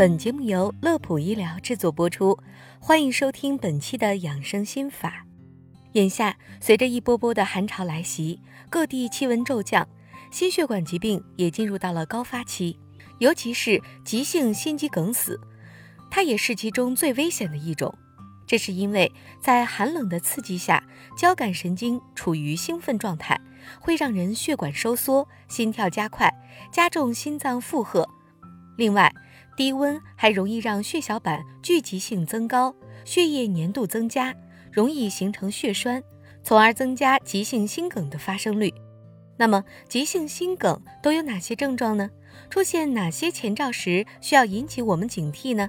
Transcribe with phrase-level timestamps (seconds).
[0.00, 2.38] 本节目由乐普医疗制作播出，
[2.78, 5.26] 欢迎收听本期的养生心法。
[5.92, 8.40] 眼下，随着一波波的寒潮来袭，
[8.70, 9.86] 各地气温骤降，
[10.30, 12.78] 心血管疾病也进入到了高发期，
[13.18, 15.38] 尤其是急性心肌梗死，
[16.10, 17.94] 它也是其中最危险的一种。
[18.46, 20.82] 这是因为在寒冷的刺激下，
[21.14, 23.38] 交感神经处于兴奋状态，
[23.78, 26.32] 会让人血管收缩、心跳加快，
[26.72, 28.08] 加重心脏负荷。
[28.78, 29.12] 另外，
[29.60, 32.74] 低温还容易让血小板聚集性增高，
[33.04, 34.34] 血液粘度增加，
[34.72, 36.02] 容易形成血栓，
[36.42, 38.72] 从而增加急性心梗的发生率。
[39.36, 42.08] 那么，急性心梗都有哪些症状呢？
[42.48, 45.68] 出现哪些前兆时需要引起我们警惕呢？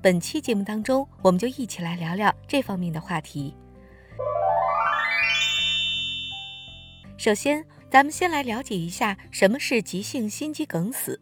[0.00, 3.52] 本期节目当中，我们就一起来聊聊这方面的话题。
[7.16, 11.20] 首先，咱们先来了解一下什么是急性心肌梗死。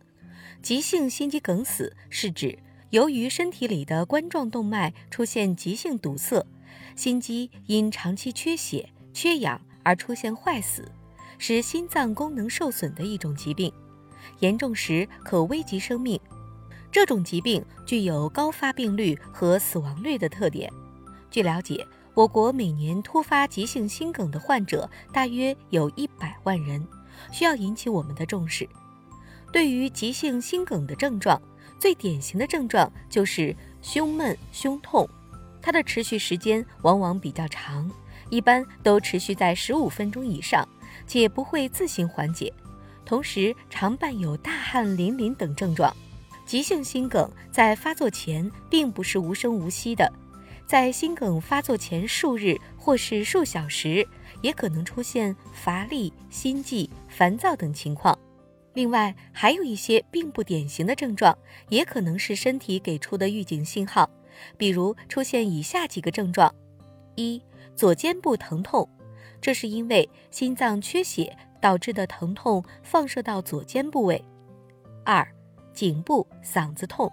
[0.63, 2.59] 急性心肌梗死是指
[2.91, 6.47] 由于身体里的冠状动脉出现急性堵塞，
[6.95, 10.91] 心肌因长期缺血、缺氧而出现坏死，
[11.39, 13.73] 使心脏功能受损的一种疾病，
[14.41, 16.21] 严重时可危及生命。
[16.91, 20.71] 这种疾病具有高发病率和死亡率的特点。
[21.31, 26.87] 据了解，我国每年突发急性心梗的患者大约有一百万人，
[27.33, 28.69] 需要引起我们的重视。
[29.53, 31.41] 对于急性心梗的症状，
[31.79, 35.07] 最典型的症状就是胸闷、胸痛，
[35.61, 37.91] 它的持续时间往往比较长，
[38.31, 40.67] 一般都持续在十五分钟以上，
[41.07, 42.51] 且不会自行缓解，
[43.05, 45.95] 同时常伴有大汗淋漓等症状。
[46.47, 50.11] 急性心梗在发作前并不是无声无息的，
[50.67, 54.07] 在心梗发作前数日或是数小时，
[54.41, 58.19] 也可能出现乏力、心悸、烦躁等情况。
[58.75, 61.37] 另外，还有一些并不典型的症状，
[61.69, 64.09] 也可能是身体给出的预警信号，
[64.57, 66.55] 比如出现以下几个症状：
[67.17, 67.43] 一、
[67.77, 68.89] 左肩部疼痛，
[69.41, 74.17] 这是因为心脏缺血导致的疼痛放射到左肩部位；
[75.05, 75.27] 二、
[75.75, 77.13] 颈部、嗓子痛，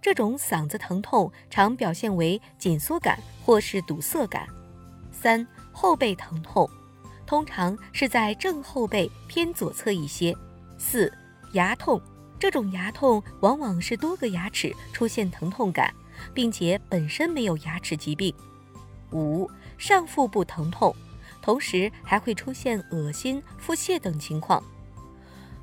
[0.00, 4.46] 这种嗓子疼痛常表现为紧缩感或是堵塞感；
[5.12, 6.66] 三、后背疼痛，
[7.26, 10.34] 通常是在正后背偏左侧一些。
[10.78, 11.12] 四、
[11.52, 12.00] 牙痛，
[12.38, 15.94] 这种牙痛往往是多个牙齿出现疼痛感，
[16.32, 18.34] 并且本身没有牙齿疾病。
[19.12, 20.94] 五、上腹部疼痛，
[21.40, 24.62] 同时还会出现恶心、腹泻等情况。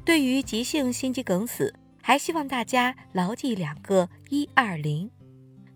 [0.04, 5.12] 对于急性心肌梗死，还希望大家牢记两个一二零。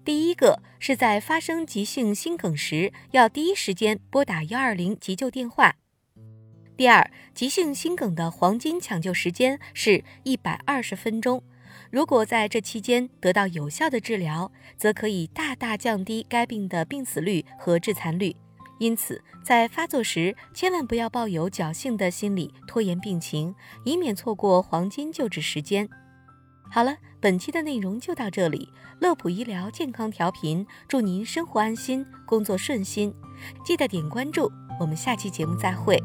[0.04, 5.76] 第一个是在发生急性心梗时，要第一时间拨打幺二零急救电话。
[6.78, 11.42] 第二，急性心梗的黄金抢救时间是一百二十分钟。
[11.90, 18.36] 如果在这期间得到有效的治疗，则可以大大降低该病的病死率和致残率。
[18.78, 23.56] 因此，在发作时千万不要抱有侥幸的心理，拖延病情，
[23.86, 25.88] 以免错过黄金救治时间。
[26.70, 28.68] 好了，本期的内容就到这里。
[29.00, 33.14] 乐普医疗健康调频，祝您生活安心，工作顺心。
[33.64, 35.98] 记得点关注，我们下期节目再会。